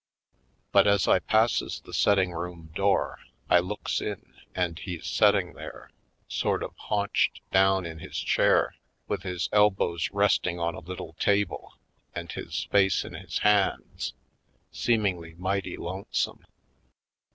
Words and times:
But 0.71 0.87
as 0.87 1.07
I 1.07 1.19
passes 1.19 1.79
the 1.79 1.93
set 1.93 2.15
ting 2.15 2.31
room 2.33 2.71
door 2.73 3.19
I 3.51 3.59
looks 3.59 4.01
in 4.01 4.33
and 4.55 4.79
he's 4.79 5.05
setting 5.05 5.53
there, 5.53 5.91
sort 6.27 6.63
of 6.63 6.75
haunched 6.75 7.39
down 7.51 7.85
in 7.85 7.99
his 7.99 8.17
chair, 8.17 8.73
with 9.07 9.21
his 9.21 9.47
elbows 9.51 10.09
resting 10.11 10.59
on 10.59 10.73
a 10.73 10.79
little 10.79 11.13
table 11.19 11.75
and 12.15 12.31
his 12.31 12.63
face 12.71 13.05
in 13.05 13.13
his 13.13 13.37
hands, 13.37 14.15
seemingly 14.71 15.35
mighty 15.35 15.77
lonesome. 15.77 16.47